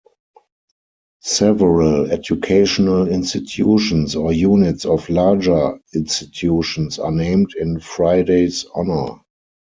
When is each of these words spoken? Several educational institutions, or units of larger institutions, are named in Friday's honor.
Several 1.21 2.09
educational 2.11 3.07
institutions, 3.07 4.15
or 4.15 4.33
units 4.33 4.83
of 4.83 5.07
larger 5.11 5.79
institutions, 5.93 6.97
are 6.97 7.11
named 7.11 7.53
in 7.55 7.79
Friday's 7.79 8.65
honor. 8.73 9.21